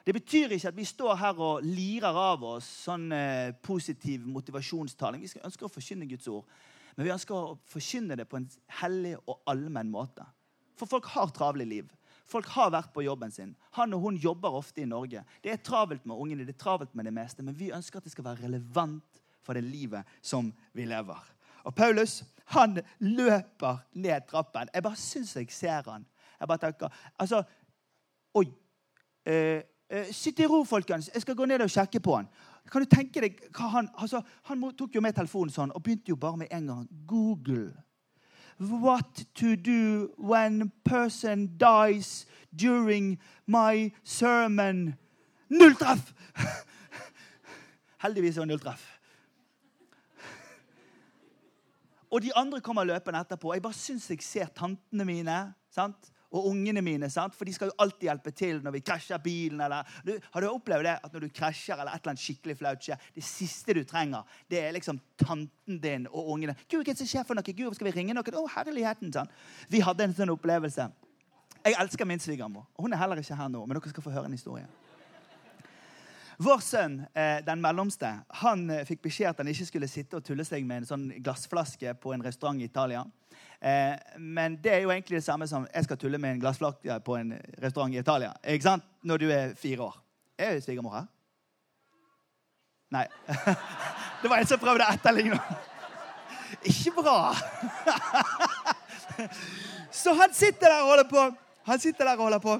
[0.04, 5.22] Det betyr ikke at vi står her og lirer av oss sånn eh, positiv motivasjonstaling.
[5.22, 6.46] Vi ønsker å forkynne Guds ord,
[6.96, 8.48] men vi ønsker å forkynne det på en
[8.82, 10.26] hellig og allmenn måte.
[10.78, 11.90] For folk har travle liv.
[12.26, 13.52] Folk har vært på jobben sin.
[13.76, 15.22] Han og hun jobber ofte i Norge.
[15.44, 18.08] Det er travelt med ungene, det er travelt med det meste, men vi ønsker at
[18.08, 21.30] det skal være relevant for det livet som vi lever.
[21.68, 24.70] Og Paulus han løper ned trappen.
[24.74, 26.06] Jeg bare syns jeg ser han.
[26.40, 27.44] Jeg bare tenker, altså,
[28.34, 28.46] Oi.
[29.28, 29.60] Eh,
[29.92, 31.10] eh, Sitt i ro, folkens.
[31.14, 32.28] Jeg skal gå ned og sjekke på han.
[32.72, 36.16] Kan du tenke deg Han altså, han tok jo med telefonen sånn og begynte jo
[36.16, 36.86] bare med en gang.
[37.06, 37.72] Google.
[38.58, 44.94] What to do when person dies during my sermon.
[45.48, 46.12] Null treff!
[48.04, 48.88] Heldigvis var det null treff.
[52.12, 53.54] Og de andre kommer løpende etterpå.
[53.54, 55.36] Jeg bare syns jeg ser tantene mine
[55.72, 56.10] sant?
[56.32, 57.10] Og ungene mine.
[57.12, 57.36] Sant?
[57.36, 59.60] For de skal jo alltid hjelpe til når vi krasjer bilen.
[59.64, 62.58] Eller, du, har du opplevd det at når du krasjer eller et eller annet skikkelig
[62.58, 66.56] flaut skjer, det siste du trenger, det er liksom tanten din og ungene.
[66.66, 67.56] Gud, hva skjer for noe?
[67.56, 68.38] Gud, skal vi ringe noen?
[68.42, 69.40] Å, herligheten, sant?
[69.72, 70.88] Vi hadde en sånn opplevelse.
[71.62, 72.66] Jeg elsker min svigermor.
[72.80, 74.66] Hun er heller ikke her nå, men dere skal få høre en historie.
[76.42, 78.08] Vår sønn, eh, den mellomste,
[78.42, 81.04] han eh, fikk beskjed at han ikke skulle sitte og tulle seg med en sånn
[81.22, 83.04] glassflaske på en restaurant i Italia.
[83.60, 86.96] Eh, men det er jo egentlig det samme som jeg skal tulle med en glassflaske
[87.06, 87.30] på en
[87.62, 88.32] restaurant i Italia.
[88.42, 88.88] Ikke sant?
[89.06, 90.00] Når du er fire år.
[90.38, 91.06] Er svigermor her?
[92.96, 93.06] Nei.
[94.22, 95.38] Det var en som prøvde å etterligne.
[96.72, 97.32] Ikke bra.
[100.02, 101.24] Så han sitter der og holder på.
[101.70, 102.58] Han sitter der og holder på.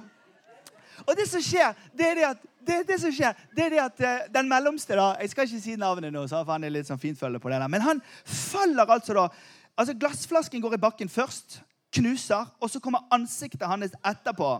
[1.07, 3.83] Og det som skjer, det er det at, det, det som skjer, det er det
[3.83, 6.91] at uh, den mellomste da, Jeg skal ikke si navnet nå, for han er litt
[6.91, 9.29] sånn fintfølge på det der, men han faller altså da
[9.79, 11.63] altså Glassflasken går i bakken først,
[11.93, 14.51] knuser, og så kommer ansiktet hans etterpå.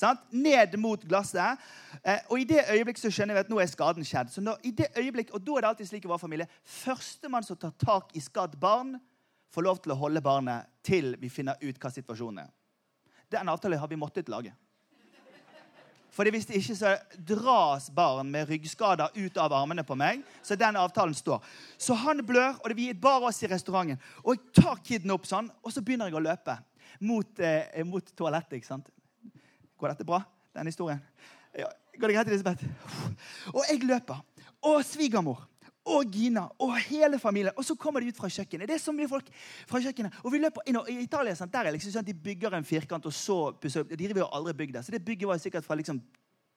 [0.00, 0.22] Sant?
[0.32, 1.60] Ned mot glasset.
[2.02, 4.30] Eh, og i det øyeblikk så skjønner vi at nå er skaden skjedd.
[4.32, 7.44] Så når, i det øyeblikk, og da er det alltid slik i vår familie Førstemann
[7.46, 8.94] som tar tak i skadd barn,
[9.50, 12.50] får lov til å holde barnet til vi finner ut hva situasjonen er.
[13.30, 14.54] Den avtalen har vi måttet lage.
[16.10, 16.94] Fordi Hvis det ikke så
[17.28, 20.24] dras barn med ryggskader ut av armene på meg.
[20.42, 21.42] Så den avtalen står.
[21.78, 24.00] Så han blør, og vi bar oss i restauranten.
[24.24, 26.56] Og jeg tar kiden opp sånn, og så begynner jeg å løpe
[27.00, 28.58] mot, eh, mot toalettet.
[28.58, 28.90] ikke sant?
[29.78, 30.22] Går dette bra,
[30.54, 31.00] den historien?
[31.56, 32.64] Ja, går det greit, Elisabeth?
[33.54, 34.20] Og jeg løper.
[34.62, 35.49] Og svigermor
[35.88, 37.54] og Gina og hele familien.
[37.56, 38.68] Og så kommer de ut fra kjøkkenet.
[38.68, 39.28] Det er så mye folk
[39.68, 40.20] fra kjøkkenet.
[40.24, 43.06] Og vi løper inn, og I Italia der er liksom sånn de bygger en firkant,
[43.06, 43.86] og så pusser.
[43.88, 44.86] De driver jo aldri bygd der.
[44.86, 46.02] Så det bygget var sikkert fra liksom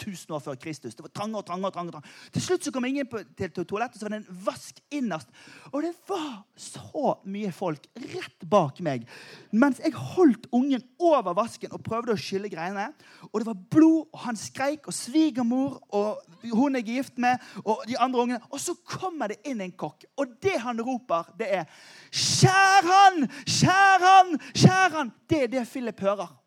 [0.01, 0.95] 1000 år før Kristus.
[0.95, 1.71] Det var trangere og trangere.
[1.71, 2.01] og trangere.
[2.33, 5.29] Til slutt så kom ingen på, til, til toalettet, så var det en vask innerst.
[5.71, 9.07] Og det var så mye folk rett bak meg
[9.53, 12.87] mens jeg holdt ungen over vasken og prøvde å skylle greiene.
[13.29, 17.41] Og det var blod, og han skreik, og svigermor og hun jeg er gift med,
[17.63, 18.41] og de andre ungene.
[18.49, 21.67] Og så kommer det inn en kokk, og det han roper, det er
[22.13, 23.27] Skjær han!
[23.49, 24.37] Skjær han!
[24.53, 25.13] Skjær han!
[25.29, 26.42] Det er det Philip hører.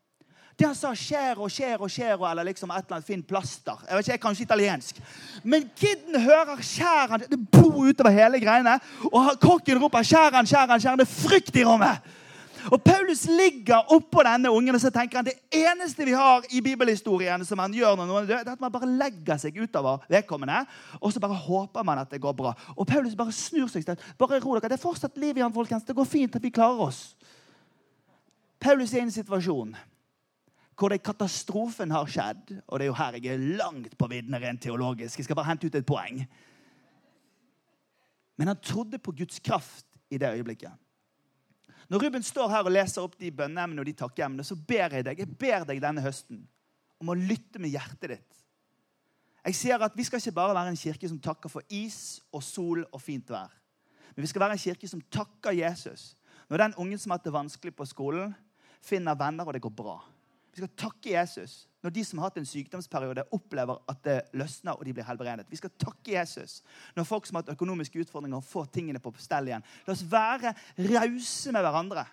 [0.59, 3.77] Det han sa 'skjær og skjær og skjær' eller liksom et eller annet fint plaster.
[3.89, 5.01] Jeg vet ikke, jeg kan ikke italiensk.
[5.45, 7.21] Men kiden hører skjæren.
[7.31, 8.81] Det bor utover hele greiene.
[9.13, 10.81] Og kokken roper skjæren, skjæren, skjær han'.
[10.81, 10.99] skjær han.
[10.99, 12.01] Det er frykt i rommet.
[12.73, 16.61] Og Paulus ligger oppå denne ungen og så tenker han det eneste vi har i
[16.61, 20.03] bibelhistorien som han gjør når noen død, det er at man bare legger seg utover
[20.11, 20.65] vedkommende,
[21.01, 22.55] og så bare håper man at det går bra.
[22.77, 23.87] Og Paulus bare snur seg
[24.19, 25.85] bare ro dere, det er fortsatt liv i han, folkens.
[25.87, 27.15] Det går fint at vi klarer oss.
[28.61, 29.77] Paulus er i en situasjon
[30.77, 32.53] hvor det katastrofen har skjedd.
[32.69, 35.19] Og det er jo her jeg er langt på viddene rent teologisk.
[35.19, 36.21] Jeg skal bare hente ut et poeng.
[38.37, 40.73] Men han trodde på Guds kraft i det øyeblikket.
[41.89, 45.07] Når Ruben står her og leser opp de bønneemnene og de takkeemnene, så ber jeg
[45.07, 46.43] deg jeg ber deg denne høsten
[47.01, 48.43] om å lytte med hjertet ditt.
[49.47, 52.43] Jeg sier at Vi skal ikke bare være en kirke som takker for is og
[52.43, 53.53] sol og fint vær.
[54.17, 56.17] Men vi skal være en kirke som takker Jesus
[56.51, 58.35] når den ungen som har hatt det vanskelig på skolen,
[58.83, 59.97] finner venner, og det går bra.
[60.57, 64.75] Vi skal takke Jesus når de som har hatt en sykdomsperiode, opplever at det løsner
[64.75, 65.45] og de blir helbredet.
[65.53, 66.63] Vi skal takke Jesus
[66.97, 69.67] når folk som har hatt økonomiske utfordringer, får tingene på stell igjen.
[69.85, 70.55] La oss være
[70.89, 72.07] rause med hverandre.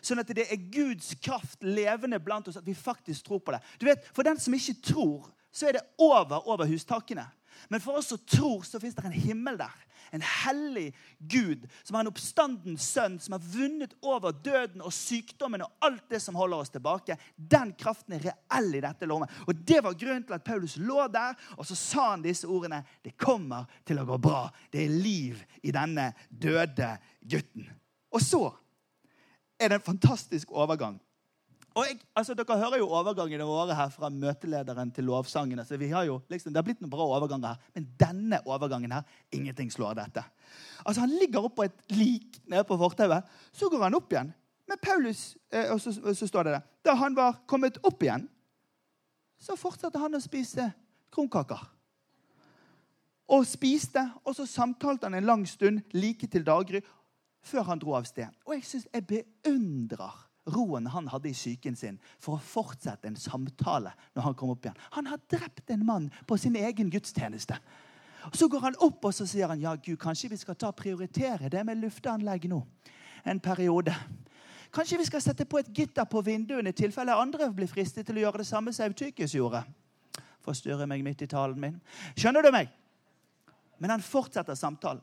[0.00, 3.60] Sånn at det er Guds kraft levende blant oss, at vi faktisk tror på det.
[3.78, 7.26] Du vet, For den som ikke tror, så er det over over hustakene.
[7.68, 11.94] Men for oss som tror, så fins det en himmel der en hellig Gud som
[11.94, 16.38] har en oppstanden sønn, som har vunnet over døden og sykdommen og alt det som
[16.38, 17.16] holder oss tilbake.
[17.36, 19.30] Den kraften er reell i dette lommet.
[19.46, 22.82] Og Det var grunnen til at Paulus lå der, og så sa han disse ordene.
[23.04, 24.48] Det kommer til å gå bra.
[24.72, 27.68] Det er liv i denne døde gutten.
[28.10, 28.44] Og så
[29.60, 30.98] er det en fantastisk overgang
[31.74, 35.58] og jeg, altså, Dere hører jo overgangene våre her fra møtelederen til lovsangen.
[35.62, 38.94] Altså, vi har jo, liksom, det har blitt noen bra overganger her, men denne overgangen
[38.96, 40.24] her, ingenting slår dette.
[40.84, 43.28] Altså, Han ligger oppå et lik nede på fortauet.
[43.52, 44.32] Så går han opp igjen.
[44.66, 48.28] Men Paulus, eh, og så, så, står det der, Da han var kommet opp igjen,
[49.38, 50.72] så fortsatte han å spise
[51.14, 51.62] kronkaker.
[53.30, 56.82] Og spiste, og så samtalte han en lang stund like til daggry
[57.46, 58.26] før han dro av sted.
[58.46, 63.18] Og jeg syns jeg beundrer roen han hadde i psyken sin, for å fortsette en
[63.18, 64.80] samtale når han kom opp igjen.
[64.96, 67.58] Han har drept en mann på sin egen gudstjeneste.
[68.32, 71.48] Så går han opp og så sier han, ja Gud, kanskje vi skal ta prioritere
[71.52, 72.60] det med lufteanlegg nå.
[73.24, 73.94] En periode.
[74.72, 78.20] Kanskje vi skal sette på et gitter på vinduene i tilfelle andre blir fristet til
[78.20, 79.64] å gjøre det samme som Eutykius gjorde.
[80.44, 81.80] Forstyrrer meg midt i talen min.
[82.16, 82.70] Skjønner du meg?
[83.80, 85.02] Men han fortsetter samtalen.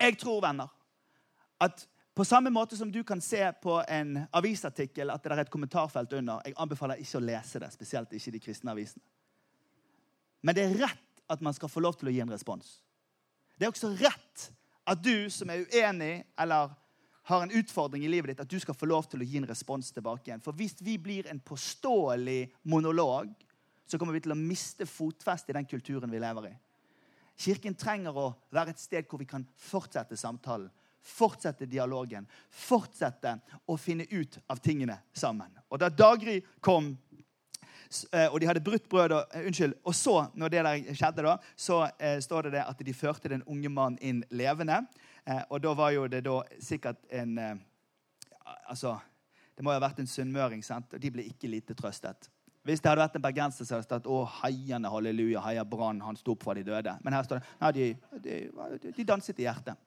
[0.00, 0.68] Jeg tror, venner,
[1.60, 5.52] at på samme måte som du kan se på en avisartikkel at det er et
[5.52, 6.42] kommentarfelt under.
[6.44, 9.04] Jeg anbefaler ikke å lese det, spesielt ikke de kristne avisene.
[10.42, 12.80] Men det er rett at man skal få lov til å gi en respons.
[13.56, 14.46] Det er også rett
[14.90, 16.72] at du som er uenig eller
[17.30, 19.46] har en utfordring i livet ditt, at du skal få lov til å gi en
[19.46, 20.42] respons tilbake igjen.
[20.42, 23.30] For hvis vi blir en påståelig monolog,
[23.86, 26.52] så kommer vi til å miste fotfestet i den kulturen vi lever i.
[27.40, 30.68] Kirken trenger å være et sted hvor vi kan fortsette samtalen,
[31.00, 33.36] fortsette dialogen, fortsette
[33.66, 35.52] å finne ut av tingene sammen.
[35.70, 36.92] Og da Daggry kom
[38.12, 39.16] eh, og de hadde brutt brød.
[39.16, 42.66] Og, uh, unnskyld, og så, når det der skjedde, da, så eh, står det, det
[42.66, 44.82] at de førte den unge mannen inn levende.
[45.24, 47.38] Eh, og da var jo det da sikkert en
[48.66, 48.96] Altså,
[49.54, 50.94] det må jo ha vært en sunnmøring, sant?
[50.94, 52.26] og de ble ikke lite trøstet.
[52.66, 56.00] Hvis det hadde vært en bergenser så hadde det stått å, heiende halleluja, heia brann,
[56.04, 56.92] han sto opp fra de døde.
[57.04, 57.86] Men her står det nei, de,
[58.24, 59.78] de, de danset i hjertet.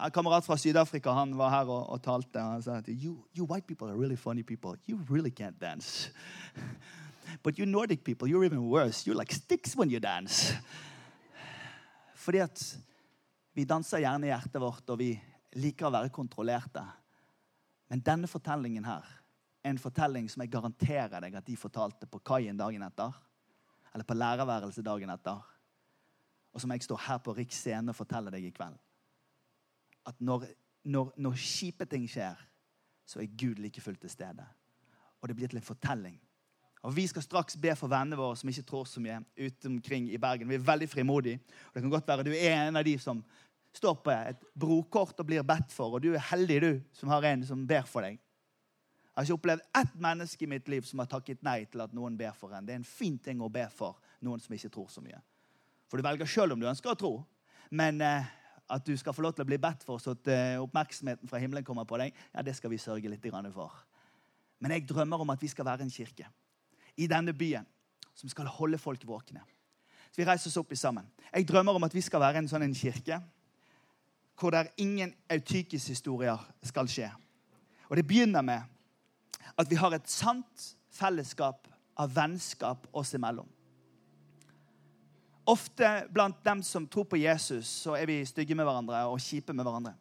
[0.00, 2.40] En kamerat fra Syd-Afrika han var her og, og talte.
[2.40, 4.78] Han sa at you, you white people are really funny people.
[4.88, 6.10] You really can't dance.
[7.44, 9.06] But you Nordic people, you're even worse.
[9.06, 10.56] You're like sticks when you dance.
[12.14, 12.78] Fordi at
[13.52, 15.12] vi danser gjerne i hjertet vårt, og vi
[15.60, 16.82] liker å være kontrollerte.
[17.90, 19.06] Men denne fortellingen her
[19.62, 23.12] er en fortelling som jeg garanterer deg at de fortalte på kaien dagen etter.
[23.92, 25.40] Eller på lærerværelset dagen etter.
[26.54, 28.78] Og som jeg står her på Riks scene og forteller deg i kveld
[30.08, 30.46] at når,
[30.84, 32.38] når, når kjipe ting skjer,
[33.06, 34.46] så er Gud like fullt til stede.
[35.20, 36.16] Og det blir til en fortelling.
[36.82, 40.08] Og Vi skal straks be for vennene våre som ikke tror så mye, ute omkring
[40.08, 40.48] i Bergen.
[40.48, 41.40] Vi er veldig frimodige.
[41.68, 43.20] Og det kan godt være du er en av de som
[43.76, 47.26] står på et brokort og blir bedt for, og du er heldig du som har
[47.28, 48.16] en som ber for deg.
[49.10, 51.92] Jeg har ikke opplevd ett menneske i mitt liv som har takket nei til at
[51.94, 52.64] noen ber for en.
[52.66, 55.18] Det er en fin ting å be for noen som ikke tror så mye.
[55.90, 57.12] For du velger sjøl om du ønsker å tro.
[57.74, 58.30] Men eh,
[58.70, 61.40] at du skal få lov til å bli bedt for, så at uh, oppmerksomheten fra
[61.42, 63.82] himmelen kommer på deg, ja, det skal vi sørge litt for.
[64.60, 66.28] Men jeg drømmer om at vi skal være en kirke
[66.96, 67.66] i denne byen
[68.14, 69.42] som skal holde folk våkne.
[70.10, 71.06] Så Vi reiser oss opp i sammen.
[71.32, 73.20] Jeg drømmer om at vi skal være en sånn en kirke
[74.40, 77.10] hvor der ingen autykishistorier skal skje.
[77.88, 78.62] Og Det begynner med
[79.56, 83.48] at vi har et sant fellesskap av vennskap oss imellom.
[85.50, 89.54] Ofte blant dem som tror på Jesus, så er vi stygge med hverandre og kjipe
[89.56, 89.96] med hverandre.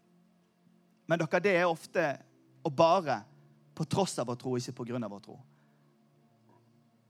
[1.09, 2.05] Men dere, det er ofte
[2.67, 3.21] og bare
[3.73, 5.37] på tross av vår tro, ikke på grunn av vår tro.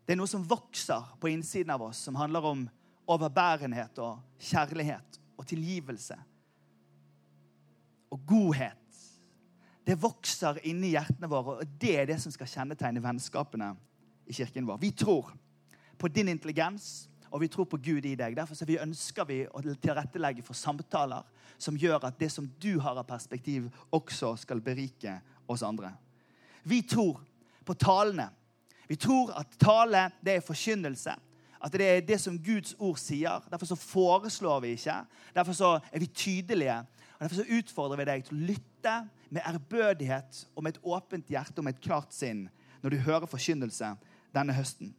[0.05, 2.63] Det er noe som vokser på innsiden av oss, som handler om
[3.09, 6.17] overbærenhet og kjærlighet og tilgivelse
[8.13, 9.01] og godhet.
[9.85, 13.73] Det vokser inni hjertene våre, og det er det som skal kjennetegne vennskapene
[14.29, 14.79] i kirken vår.
[14.81, 15.31] Vi tror
[15.99, 18.35] på din intelligens, og vi tror på Gud i deg.
[18.37, 21.25] Derfor vi ønsker vi å tilrettelegge for samtaler
[21.59, 25.91] som gjør at det som du har av perspektiv, også skal berike oss andre.
[26.63, 27.19] Vi tror
[27.65, 28.29] på talene.
[28.87, 31.15] Vi tror at tale det er forkynnelse.
[31.59, 33.43] At det er det som Guds ord sier.
[33.51, 34.95] Derfor så foreslår vi ikke.
[35.35, 36.77] Derfor så er vi tydelige.
[37.17, 38.95] Og Derfor så utfordrer vi deg til å lytte
[39.29, 42.47] med ærbødighet og med et åpent hjerte og med et klart sinn
[42.81, 43.91] når du hører forkynnelse
[44.33, 44.93] denne høsten.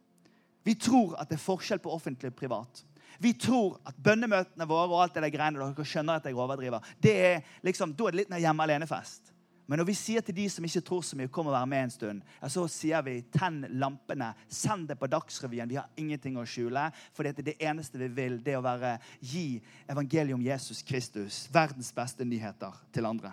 [0.67, 2.85] Vi tror at det er forskjell på offentlig og privat.
[3.21, 6.85] Vi tror at bønnemøtene våre og alt det der greiene dere skjønner at jeg overdriver,
[7.05, 9.35] det er liksom, da er det litt mer hjemme alene-fest.
[9.71, 11.85] Men når vi sier til de som ikke tror så mye, kom og være med
[11.85, 15.71] en stund, ja, så sier vi tenn lampene, send det på Dagsrevyen.
[15.71, 16.89] Vi har ingenting å skjule.
[17.15, 21.93] For det eneste vi vil, det er å være, gi evangeliet om Jesus Kristus, verdens
[21.95, 23.31] beste nyheter, til andre.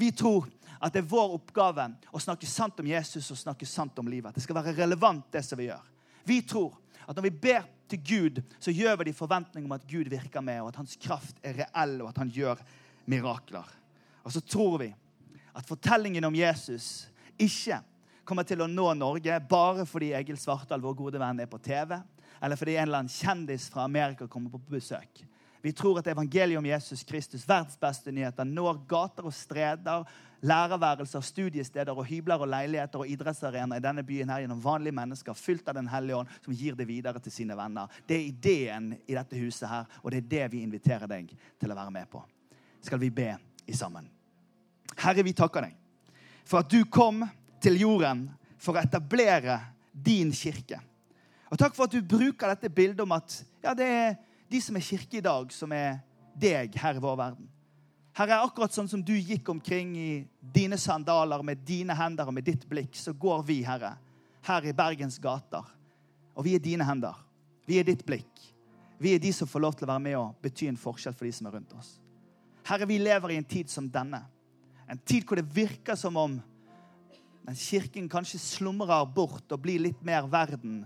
[0.00, 0.48] Vi tror
[0.78, 4.30] at det er vår oppgave å snakke sant om Jesus og snakke sant om livet.
[4.30, 5.84] At det skal være relevant, det som vi gjør.
[6.26, 6.74] Vi tror
[7.06, 10.10] at når vi ber til Gud, så gjør vi det i forventning om at Gud
[10.10, 12.62] virker med, og at hans kraft er reell, og at han gjør
[13.06, 13.68] mirakler.
[14.26, 14.90] Og så tror vi
[15.56, 17.06] at fortellingen om Jesus
[17.38, 17.78] ikke
[18.26, 21.94] kommer til å nå Norge bare fordi Egil Svartdal, vår gode venn, er på TV,
[22.42, 25.22] eller fordi en eller annen kjendis fra Amerika kommer på besøk.
[25.66, 30.04] Vi tror at evangeliet om Jesus Kristus, verdens beste nyheter, når gater og streder,
[30.46, 35.34] lærerværelser, studiesteder og hybler og leiligheter og idrettsarenaer i denne byen her gjennom vanlige mennesker
[35.34, 37.90] fylt av Den hellige ånd, som gir det videre til sine venner.
[38.06, 41.74] Det er ideen i dette huset her, og det er det vi inviterer deg til
[41.74, 42.22] å være med på.
[42.86, 43.32] Skal vi be
[43.66, 44.06] i sammen.
[45.02, 45.74] Herre, vi takker deg
[46.46, 47.24] for at du kom
[47.58, 49.58] til jorden for å etablere
[49.90, 50.78] din kirke.
[51.50, 54.16] Og takk for at du bruker dette bildet om at ja, det er
[54.50, 56.00] de som er kirke i dag, som er
[56.38, 57.48] deg her i vår verden.
[58.16, 62.46] Herre, akkurat sånn som du gikk omkring i dine sandaler med dine hender og med
[62.46, 63.92] ditt blikk, så går vi, Herre,
[64.46, 65.66] her i Bergens gater.
[66.36, 67.16] Og vi er dine hender.
[67.68, 68.30] Vi er ditt blikk.
[68.96, 71.28] Vi er de som får lov til å være med og bety en forskjell for
[71.28, 71.96] de som er rundt oss.
[72.66, 74.22] Herre, vi lever i en tid som denne.
[74.88, 76.38] En tid hvor det virker som om
[77.46, 80.80] den kirken kanskje slumrer bort og blir litt mer verden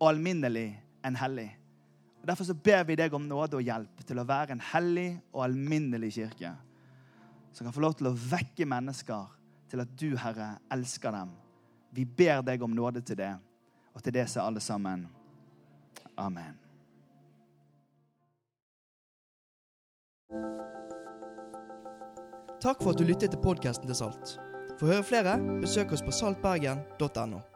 [0.00, 0.72] og alminnelig
[1.06, 1.48] enn hellig.
[2.26, 5.12] Og Derfor så ber vi deg om nåde og hjelp til å være en hellig
[5.30, 6.50] og alminnelig kirke.
[7.54, 9.28] Som kan få lov til å vekke mennesker
[9.70, 11.30] til at du, Herre, elsker dem.
[11.94, 13.30] Vi ber deg om nåde til det,
[13.94, 15.06] og til det sier alle sammen
[16.18, 16.58] amen.
[22.58, 24.40] Takk for at du lyttet til podkasten til Salt.
[24.80, 27.46] For å høre flere, besøk oss på saltbergen.no.